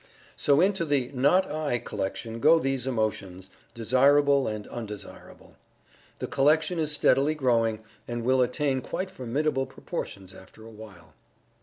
[0.35, 5.57] So into the "not I" collection go these emotions, desirable and undesirable.
[6.17, 11.13] The collection is steadily growing, and will attain quite formidable proportions after a while.